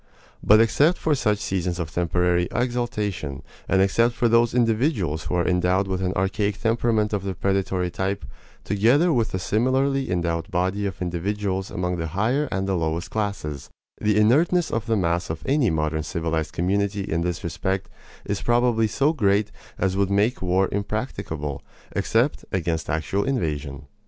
[0.43, 5.47] But except for such seasons of temporary exaltation, and except for those individuals who are
[5.47, 8.25] endowed with an archaic temperament of the predatory type,
[8.63, 13.69] together with the similarly endowed body of individuals among the higher and the lowest classes,
[13.99, 17.87] the inertness of the mass of any modern civilized community in this respect
[18.25, 21.61] is probably so great as would make war impracticable,
[21.93, 23.85] except against actual invasion.